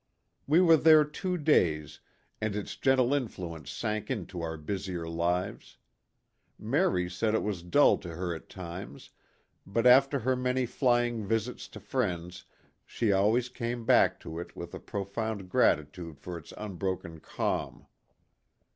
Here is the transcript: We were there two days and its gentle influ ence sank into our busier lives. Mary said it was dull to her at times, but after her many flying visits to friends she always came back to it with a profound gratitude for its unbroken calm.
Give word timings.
We 0.47 0.61
were 0.61 0.77
there 0.77 1.03
two 1.05 1.37
days 1.37 1.99
and 2.41 2.55
its 2.55 2.75
gentle 2.75 3.09
influ 3.09 3.55
ence 3.55 3.69
sank 3.69 4.09
into 4.09 4.41
our 4.41 4.57
busier 4.57 5.07
lives. 5.07 5.77
Mary 6.57 7.07
said 7.07 7.35
it 7.35 7.43
was 7.43 7.61
dull 7.61 7.99
to 7.99 8.15
her 8.15 8.33
at 8.33 8.49
times, 8.49 9.11
but 9.63 9.85
after 9.85 10.17
her 10.17 10.35
many 10.35 10.65
flying 10.65 11.23
visits 11.27 11.67
to 11.67 11.79
friends 11.79 12.45
she 12.83 13.11
always 13.11 13.47
came 13.47 13.85
back 13.85 14.19
to 14.21 14.39
it 14.39 14.55
with 14.55 14.73
a 14.73 14.79
profound 14.79 15.49
gratitude 15.49 16.19
for 16.19 16.35
its 16.35 16.51
unbroken 16.57 17.19
calm. 17.19 17.85